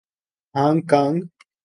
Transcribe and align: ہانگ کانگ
ہانگ 0.55 0.81
کانگ 0.91 1.17